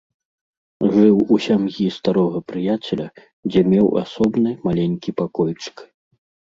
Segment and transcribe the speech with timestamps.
[0.95, 3.07] Жыў у сям'і старога прыяцеля,
[3.51, 5.77] дзе меў асобны маленькі пакойчык.